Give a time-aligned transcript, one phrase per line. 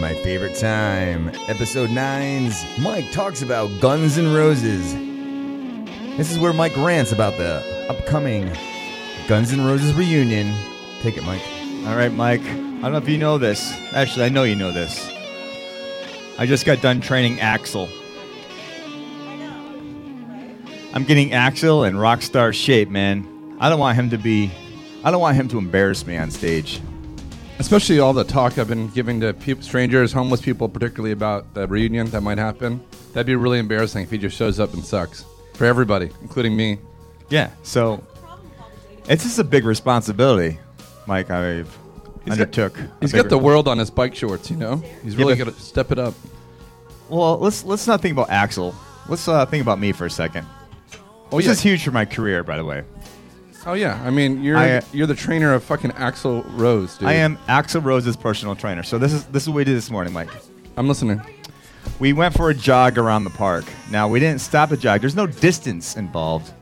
[0.00, 1.28] My favorite time.
[1.46, 4.94] Episode 9's Mike talks about Guns N' Roses.
[6.16, 8.50] This is where Mike rants about the upcoming
[9.28, 10.54] Guns N' Roses reunion.
[11.02, 11.42] Take it, Mike.
[11.86, 12.40] All right, Mike.
[12.40, 13.74] I don't know if you know this.
[13.92, 15.10] Actually, I know you know this.
[16.38, 17.86] I just got done training Axl.
[20.94, 23.56] I'm getting Axl in rock star shape, man.
[23.60, 24.50] I don't want him to be.
[25.04, 26.80] I don't want him to embarrass me on stage.
[27.60, 31.68] Especially all the talk I've been giving to peop strangers, homeless people, particularly about the
[31.68, 32.82] reunion that might happen.
[33.12, 36.78] That'd be really embarrassing if he just shows up and sucks for everybody, including me.
[37.28, 37.50] Yeah.
[37.62, 38.02] So
[39.08, 40.58] it's just a big responsibility,
[41.06, 41.30] Mike.
[41.30, 41.76] I've
[42.26, 42.26] undertook.
[42.26, 42.78] He's got- undertook.
[42.78, 44.76] a He's got the world on his bike shorts, you know.
[45.04, 46.14] He's really but- got to step it up.
[47.10, 48.74] Well, let's let's not think about Axl.
[49.08, 50.46] Let's uh, think about me for a second.
[51.30, 51.52] Oh This yeah.
[51.52, 52.84] is huge for my career, by the way.
[53.66, 54.00] Oh yeah.
[54.04, 57.08] I mean, you're I, uh, you're the trainer of fucking Axl Rose, dude.
[57.08, 58.82] I am Axl Rose's personal trainer.
[58.82, 60.30] So this is this is what we did this morning, Mike.
[60.76, 61.20] I'm listening.
[61.98, 63.64] We went for a jog around the park.
[63.90, 65.00] Now we didn't stop the jog.
[65.00, 66.52] There's no distance involved,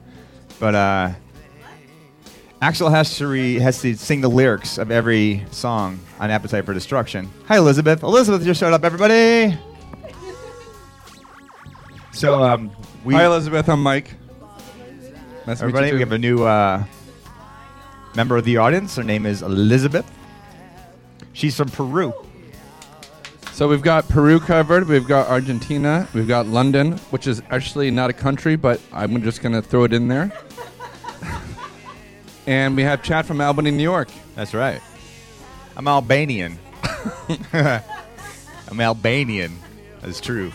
[0.58, 1.10] but uh,
[2.60, 6.74] Axl has to re, has to sing the lyrics of every song on Appetite for
[6.74, 7.30] Destruction.
[7.46, 8.02] Hi, Elizabeth.
[8.02, 8.84] Elizabeth just showed up.
[8.84, 9.56] Everybody.
[12.12, 12.72] So um,
[13.04, 13.68] we Hi, Elizabeth.
[13.68, 14.14] I'm Mike.
[15.48, 16.84] Nice everybody we have a new uh,
[18.14, 18.96] member of the audience.
[18.96, 20.04] Her name is Elizabeth.
[21.32, 22.12] She's from Peru.
[23.52, 24.86] So we've got Peru covered.
[24.86, 26.06] We've got Argentina.
[26.12, 29.84] We've got London, which is actually not a country, but I'm just going to throw
[29.84, 30.30] it in there.
[32.46, 34.10] and we have Chad from Albany, New York.
[34.34, 34.82] That's right.
[35.78, 36.58] I'm Albanian.
[37.54, 39.58] I'm Albanian.
[40.02, 40.52] That's true.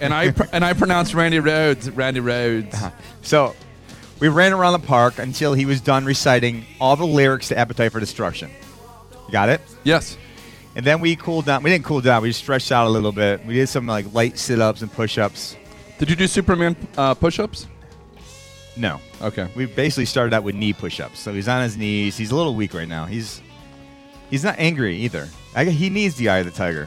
[0.00, 2.76] And I pr- and I pronounce Randy Rhodes Randy Rhodes.
[3.22, 3.56] So
[4.20, 7.92] we ran around the park until he was done reciting all the lyrics to Appetite
[7.92, 8.50] for Destruction.
[9.26, 9.60] You got it?
[9.84, 10.16] Yes.
[10.74, 11.62] And then we cooled down.
[11.62, 12.22] We didn't cool down.
[12.22, 13.44] We just stretched out a little bit.
[13.46, 15.56] We did some like light sit-ups and push-ups.
[15.98, 17.66] Did you do Superman uh, push-ups?
[18.76, 19.48] No, Okay.
[19.56, 21.18] we basically started out with knee push-ups.
[21.18, 22.16] So he's on his knees.
[22.18, 23.06] He's a little weak right now.
[23.06, 23.40] He's
[24.28, 25.28] he's not angry either.
[25.54, 26.86] I, he needs the eye of the tiger.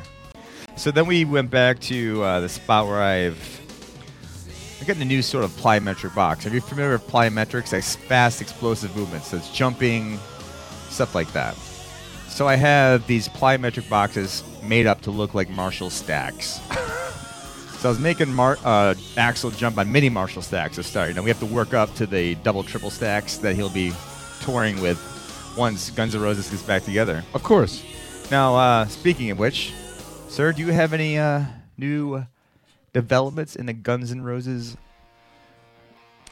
[0.76, 3.59] So then we went back to uh, the spot where I've
[4.82, 6.46] I got the new sort of plyometric box.
[6.46, 7.72] Are you familiar with plyometrics?
[7.72, 9.28] That's fast, explosive movements.
[9.28, 10.18] So it's jumping,
[10.90, 11.56] stuff like that.
[12.30, 16.62] So I have these plyometric boxes made up to look like Marshall stacks.
[17.80, 21.10] so I was making Mar- uh, Axl jump on mini Marshall stacks to start.
[21.10, 23.92] You know, we have to work up to the double, triple stacks that he'll be
[24.42, 24.98] touring with
[25.58, 27.26] once Guns N' Roses gets back together.
[27.34, 27.84] Of course.
[28.32, 29.74] Now, uh, speaking of which,
[30.30, 31.44] sir, do you have any uh,
[31.78, 32.26] new
[32.94, 34.78] developments in the Guns N' Roses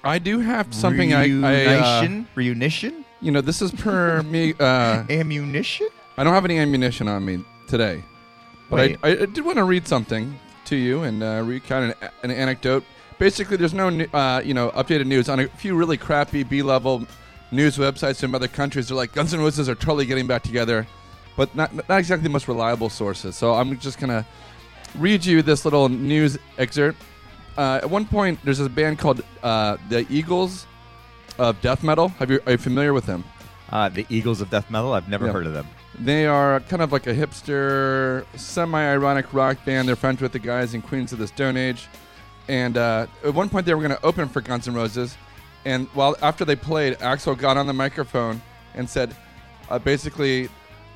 [0.04, 2.28] I do have something I, I uh, reunition?
[2.36, 3.06] reunition?
[3.22, 5.90] you know, this is per me uh, Ammunition?
[6.18, 8.04] I don't have any ammunition on me today,
[8.70, 9.00] but Wait.
[9.04, 12.32] I, I, I did want to read something to you and uh, recount an, an
[12.32, 12.84] anecdote.
[13.20, 17.06] Basically, there's no new- uh, you know updated news on a few really crappy B-level
[17.52, 18.88] news websites from other countries.
[18.88, 20.88] They're like Guns N' Roses are totally getting back together,
[21.36, 23.36] but not not exactly the most reliable sources.
[23.36, 24.26] So I'm just gonna
[24.98, 27.02] read you this little news excerpt.
[27.58, 30.68] Uh, at one point, there's this band called uh, the Eagles
[31.40, 32.10] of Death Metal.
[32.10, 33.24] Have you are you familiar with them?
[33.72, 34.94] Uh, the Eagles of Death Metal?
[34.94, 35.32] I've never Yeah.
[35.34, 35.68] heard of them.
[36.00, 39.88] They are kind of like a hipster, semi-ironic rock band.
[39.88, 41.88] They're friends with the guys in Queens of the Stone Age,
[42.48, 45.18] and uh, at one point they were going to open for Guns N' Roses.
[45.66, 48.42] And while after they played, Axl got on the microphone
[48.76, 49.16] and said,
[49.70, 50.50] uh, basically,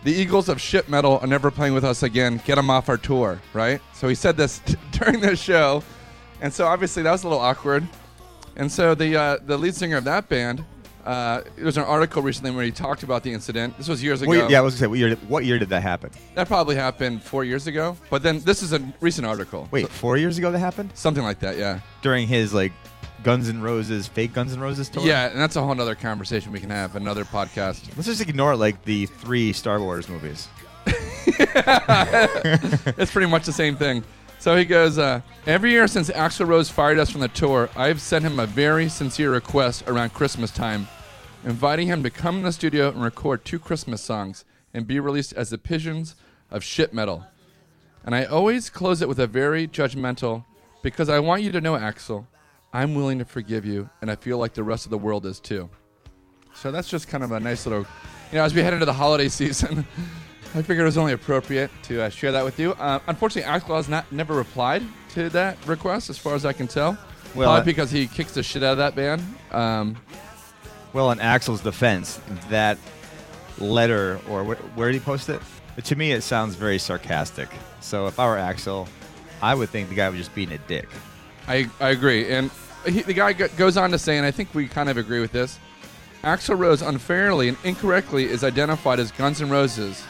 [0.03, 2.41] the Eagles of shit metal are never playing with us again.
[2.45, 3.79] Get them off our tour, right?
[3.93, 4.59] So he said this
[4.91, 5.83] during the show,
[6.41, 7.87] and so obviously that was a little awkward.
[8.55, 10.63] And so the uh, the lead singer of that band,
[11.05, 13.77] uh, there was an article recently where he talked about the incident.
[13.77, 14.33] This was years ago.
[14.33, 16.11] Yeah, I was going to say, what year, did, what year did that happen?
[16.35, 17.95] That probably happened four years ago.
[18.09, 19.67] But then this is a recent article.
[19.71, 20.91] Wait, So- four years ago that happened?
[20.95, 21.79] something like that, yeah.
[22.01, 22.73] During his, like,
[23.23, 25.05] Guns N' Roses, fake Guns N' Roses tour?
[25.05, 27.95] Yeah, and that's a whole other conversation we can have, another podcast.
[27.95, 30.47] Let's just ignore, like, the three Star Wars movies.
[30.87, 31.51] it's
[33.11, 34.03] pretty much the same thing.
[34.39, 38.01] So he goes, uh, Every year since Axl Rose fired us from the tour, I've
[38.01, 40.87] sent him a very sincere request around Christmas time,
[41.43, 44.43] inviting him to come in the studio and record two Christmas songs
[44.73, 46.15] and be released as the pigeons
[46.49, 47.25] of shit metal.
[48.03, 50.45] And I always close it with a very judgmental,
[50.81, 52.25] because I want you to know, Axl,
[52.73, 55.39] I'm willing to forgive you, and I feel like the rest of the world is
[55.39, 55.69] too.
[56.53, 57.85] So that's just kind of a nice little,
[58.31, 59.85] you know, as we head into the holiday season,
[60.53, 62.73] I figured it was only appropriate to uh, share that with you.
[62.73, 64.83] Uh, unfortunately, Axl has not never replied
[65.13, 66.97] to that request, as far as I can tell.
[67.35, 69.21] Well, Probably uh, because he kicks the shit out of that band.
[69.51, 69.97] Um,
[70.93, 72.19] Well, in Axl's defense,
[72.49, 72.77] that
[73.57, 75.41] letter, or wh- where did he post it?
[75.85, 77.47] To me, it sounds very sarcastic.
[77.79, 78.87] So if I were Axl,
[79.41, 80.89] I would think the guy was just being a dick.
[81.47, 82.29] I, I agree.
[82.31, 82.51] And
[82.85, 85.19] he, the guy go- goes on to say, and I think we kind of agree
[85.19, 85.59] with this
[86.23, 90.03] Axl Rose unfairly and incorrectly is identified as Guns N' Roses.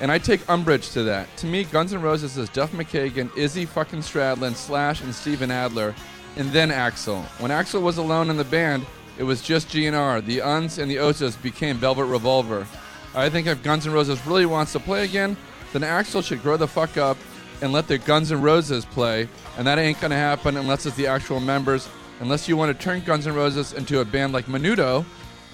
[0.00, 1.34] And I take umbrage to that.
[1.38, 5.94] To me, Guns N' Roses is Duff McKagan, Izzy fucking Stradlin, Slash, and Steven Adler,
[6.36, 7.24] and then Axl.
[7.40, 8.86] When Axl was alone in the band,
[9.18, 10.24] it was just GNR.
[10.24, 12.66] The Uns and the Osos became Velvet Revolver.
[13.14, 15.36] I think if Guns N' Roses really wants to play again,
[15.72, 17.18] then Axl should grow the fuck up
[17.60, 21.06] and let the Guns N' Roses play, and that ain't gonna happen unless it's the
[21.06, 21.88] actual members.
[22.20, 25.04] Unless you want to turn Guns N' Roses into a band like Menudo,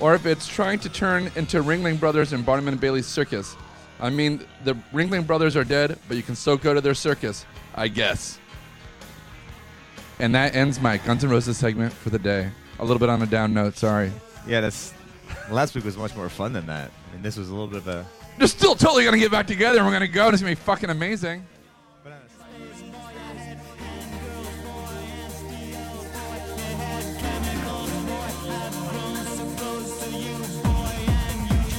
[0.01, 3.57] or if it's trying to turn into Ringling Brothers and Barnum and Bailey's Circus.
[4.01, 7.47] I mean, the Ringling Brothers are dead, but you can still go to their circus,
[7.75, 8.39] I guess.
[10.19, 12.51] And that ends my Guns N' Roses segment for the day.
[12.79, 14.13] A little bit on a down note, sorry.
[14.47, 14.93] Yeah, that's.
[15.51, 16.91] Last week was much more fun than that.
[17.13, 18.07] Mean, this was a little bit of a.
[18.39, 20.61] They're still totally gonna get back together and we're gonna go and it's gonna be
[20.61, 21.47] fucking amazing.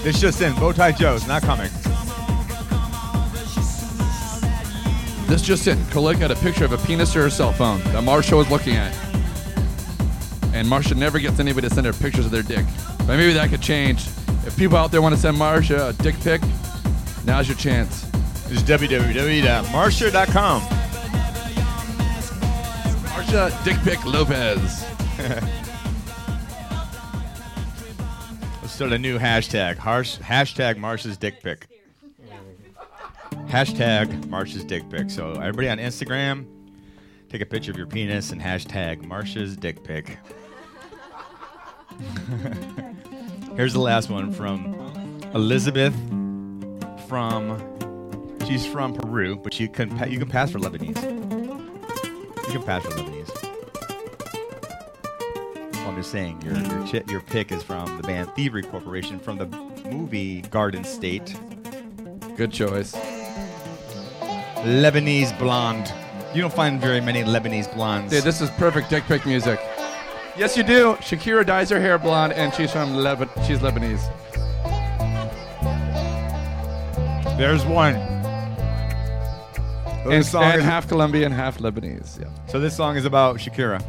[0.05, 0.53] This just in.
[0.53, 1.67] Bowtie Joe's not coming.
[5.27, 5.83] This just in.
[5.87, 8.75] Colette got a picture of a penis to her cell phone that Marsha was looking
[8.75, 8.93] at.
[10.53, 12.67] And Marsha never gets anybody to send her pictures of their dick.
[12.99, 14.05] But maybe that could change.
[14.45, 16.39] If people out there want to send Marsha a dick pic,
[17.25, 18.03] now's your chance.
[18.51, 20.61] It's www.marsha.com.
[23.01, 24.85] Marsha Dick Pic Lopez.
[28.75, 29.77] start a new hashtag.
[29.77, 31.67] Harsh, hashtag Marsha's dick pic.
[33.47, 35.09] Hashtag Marsha's dick pic.
[35.09, 36.45] So everybody on Instagram,
[37.29, 40.17] take a picture of your penis and hashtag Marsha's dick pic.
[43.55, 44.75] Here's the last one from
[45.33, 45.95] Elizabeth
[47.07, 47.57] from
[48.45, 51.01] she's from Peru, but you can you can pass for Lebanese.
[52.47, 53.14] You can pass for Lebanese.
[55.85, 59.19] Well, I'm just saying your your, chi- your pick is from the band Thievery Corporation
[59.19, 59.45] from the
[59.91, 61.35] movie Garden State.
[62.35, 62.93] Good choice.
[64.65, 65.93] Lebanese blonde.
[66.33, 68.11] You don't find very many Lebanese blondes.
[68.11, 69.59] Dude, this is perfect dick pic music.
[70.35, 70.95] Yes, you do.
[70.95, 73.29] Shakira dyes her hair blonde, and she's from Leban.
[73.45, 74.01] She's Lebanese.
[77.37, 77.93] There's one.
[80.03, 82.19] So And, song and is, half Colombian, half Lebanese.
[82.19, 82.27] Yeah.
[82.47, 83.83] so this song is about Shakira.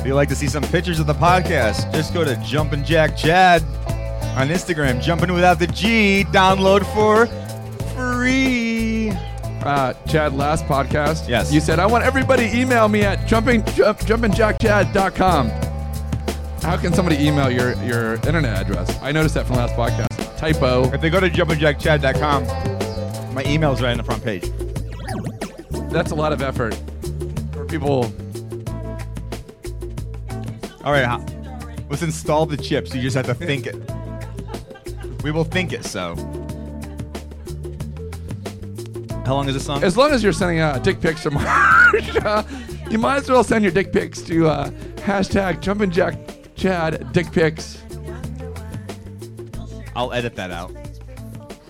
[0.00, 3.18] If you'd like to see some pictures of the podcast, just go to Jumpin' Jack
[3.18, 3.62] Chad
[4.34, 5.02] on Instagram.
[5.02, 6.24] Jumping without the G.
[6.32, 7.26] Download for
[7.94, 9.10] free.
[9.60, 11.28] Uh, Chad, last podcast.
[11.28, 11.52] Yes.
[11.52, 15.50] You said, I want everybody email me at jumping, jump, jumpingjackchad.com.
[16.62, 18.98] How can somebody email your, your internet address?
[19.02, 20.38] I noticed that from last podcast.
[20.38, 20.90] Typo.
[20.94, 24.50] If they go to jumpinjackchad.com, my email's right on the front page.
[25.92, 26.74] That's a lot of effort
[27.52, 28.10] for people.
[30.90, 32.92] All right, let's install the chips.
[32.92, 33.76] You just have to think it.
[35.22, 36.16] We will think it so.
[39.24, 39.84] How long is this song?
[39.84, 43.62] As long as you're sending uh, dick pics to Marsha, you might as well send
[43.62, 47.84] your dick pics to uh, hashtag jumpingjackchad dick pics.
[49.94, 50.74] I'll edit that out.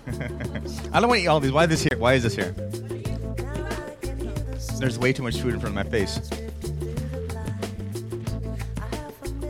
[0.95, 1.53] I don't want to eat all these.
[1.53, 1.99] Why is this here?
[1.99, 2.53] Why is this here?
[4.79, 6.31] There's way too much food in front of my face.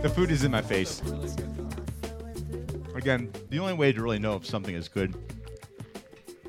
[0.03, 1.03] The food is in my face.
[2.95, 5.15] Again, the only way to really know if something is good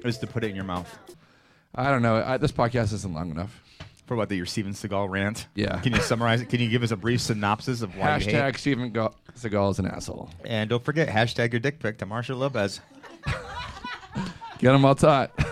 [0.04, 0.98] is to put it in your mouth.
[1.76, 2.24] I don't know.
[2.26, 3.62] I, this podcast isn't long enough.
[4.06, 5.48] For what, the your Steven Seagal rant?
[5.56, 5.80] Yeah.
[5.80, 6.50] Can you summarize it?
[6.50, 8.36] Can you give us a brief synopsis of why you hate?
[8.36, 10.30] Hashtag Steven Go- Seagal is an asshole.
[10.44, 12.82] And don't forget, hashtag your dick pic to Marsha Lopez.
[14.60, 15.32] Get them all taught.
[15.38, 15.44] She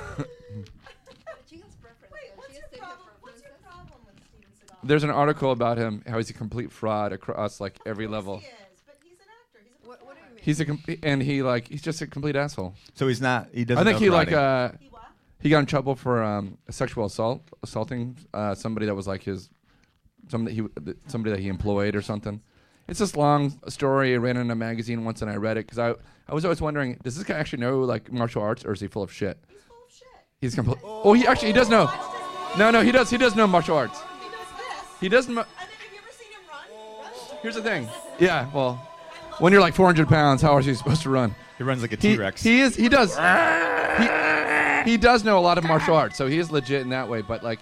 [1.55, 2.11] has preferences.
[2.11, 3.07] Wait, what's she your has different problem?
[3.21, 3.63] What's your preferences.
[3.63, 4.68] problem with Steven Seagal?
[4.83, 8.37] There's an article about him, how he's a complete fraud across like every level.
[8.37, 8.53] He is,
[8.85, 9.59] but he's an actor.
[9.63, 10.43] He's a What, what do you mean?
[10.43, 12.75] He's a com- and he like he's just a complete asshole.
[12.95, 13.49] So he's not.
[13.53, 13.81] He doesn't.
[13.81, 14.89] I think know he like uh he
[15.41, 19.49] he got in trouble for um sexual assault, assaulting uh, somebody that was like his
[20.29, 22.41] somebody that he somebody that he employed or something.
[22.87, 24.13] It's this long story.
[24.13, 25.93] I ran in a magazine once and I read it because I
[26.27, 28.87] I was always wondering, does this guy actually know like martial arts or is he
[28.87, 29.37] full of shit?
[29.47, 30.07] He's full of shit.
[30.41, 30.79] He's complete.
[30.83, 31.91] Oh, he actually he does know.
[32.57, 33.09] No, no, he does.
[33.09, 33.99] He does know martial arts.
[34.99, 35.31] He doesn't.
[35.31, 35.35] He.
[35.35, 37.03] Mo- have you ever seen him run?
[37.03, 37.39] Run?
[37.41, 37.87] Here's the thing.
[38.19, 38.75] Yeah, well,
[39.37, 41.33] when you're like 400 pounds, how is he supposed to run?
[41.57, 42.43] He runs like a He, T-Rex.
[42.43, 42.75] he is.
[42.75, 43.15] He does.
[43.15, 47.07] He, he does know a lot of martial arts, so he is legit in that
[47.07, 47.21] way.
[47.21, 47.59] But like,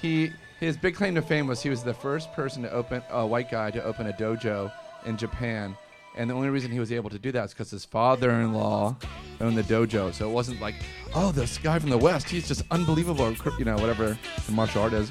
[0.00, 3.24] he His big claim to fame was he was the first person to open a
[3.24, 4.72] white guy to open a dojo
[5.06, 5.76] in Japan,
[6.16, 8.96] and the only reason he was able to do that is because his father-in-law
[9.40, 10.12] owned the dojo.
[10.12, 10.74] So it wasn't like,
[11.14, 14.82] oh, this guy from the West, he's just unbelievable, or, you know, whatever the martial
[14.82, 15.08] art is.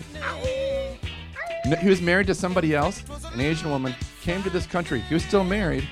[1.78, 5.00] He was married to somebody else, an Asian woman, came to this country.
[5.02, 5.88] He was still married,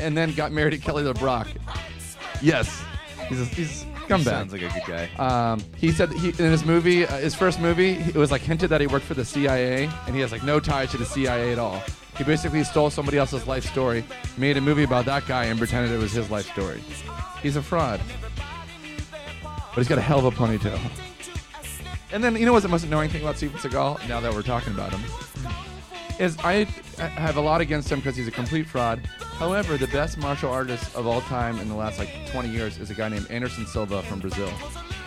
[0.00, 1.48] and then got married to Kelly LeBrock.
[2.40, 2.82] Yes,
[3.28, 4.24] he's a, he's a scumbag.
[4.24, 5.08] Sounds like a good guy.
[5.18, 8.42] Um, he said that he, in his movie, uh, his first movie, it was like
[8.42, 11.06] hinted that he worked for the CIA, and he has like no ties to the
[11.06, 11.82] CIA at all.
[12.16, 14.04] He basically stole somebody else's life story,
[14.36, 16.82] made a movie about that guy, and pretended it was his life story.
[17.42, 18.00] He's a fraud,
[19.44, 20.80] but he's got a hell of a ponytail.
[22.12, 24.08] And then you know what's the most annoying thing about Steven Seagal?
[24.08, 25.02] Now that we're talking about him,
[26.18, 26.64] is I
[26.96, 29.06] have a lot against him because he's a complete fraud.
[29.38, 32.90] However, the best martial artist of all time in the last like 20 years is
[32.90, 34.50] a guy named Anderson Silva from Brazil.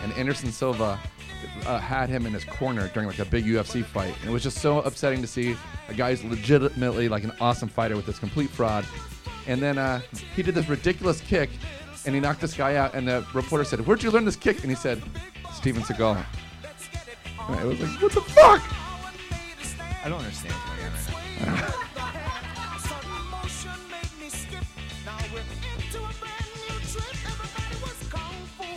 [0.02, 0.98] And Anderson Silva
[1.66, 4.42] uh, had him in his corner during like a big UFC fight, and it was
[4.42, 5.56] just so upsetting to see
[5.88, 8.86] a guy who's legitimately like an awesome fighter with this complete fraud.
[9.46, 10.00] And then uh,
[10.36, 11.50] he did this ridiculous kick,
[12.06, 12.94] and he knocked this guy out.
[12.94, 15.02] And the reporter said, "Where'd you learn this kick?" And he said,
[15.52, 16.24] "Steven Seagal."
[17.48, 18.62] And I was like, "What the fuck?"
[20.04, 21.68] I don't understand what's going on right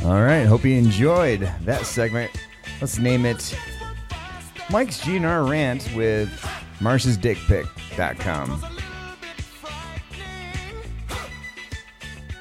[0.03, 0.09] now.
[0.09, 2.31] All right, hope you enjoyed that segment.
[2.79, 3.57] Let's name it
[4.69, 6.29] Mike's GNR rant with
[6.79, 8.65] Marsh's Marsh'sDickPic.com.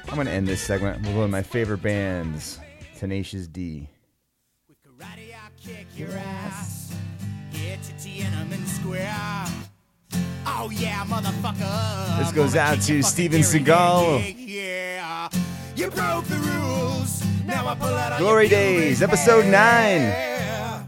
[0.09, 2.59] I'm going to end this segment with one of my favorite bands,
[2.97, 3.89] Tenacious D.
[5.95, 6.93] Karate, I'll kick your ass.
[7.51, 9.45] Get to Tiananmen Square.
[10.47, 12.19] Oh yeah, motherfucker.
[12.19, 14.35] This goes out to Steven Seagal.
[14.37, 15.29] Yeah,
[15.75, 17.23] you broke the rules.
[17.45, 20.85] Now I pull out Glory Days, episode 9.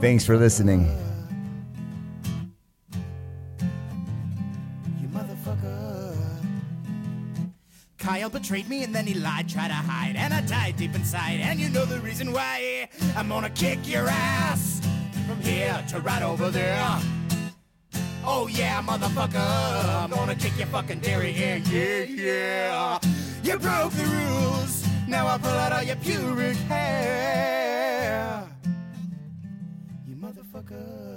[0.00, 0.97] Thanks for listening.
[8.38, 11.40] Betrayed me and then he lied, tried to hide, and I died deep inside.
[11.40, 14.80] And you know the reason why I'm gonna kick your ass
[15.26, 17.00] from here to right over there.
[18.24, 22.98] Oh yeah, motherfucker, I'm gonna kick your fucking dairy, yeah, yeah, yeah.
[23.42, 28.48] You broke the rules, now I'll pull out all your pubic hair.
[30.06, 31.07] You motherfucker.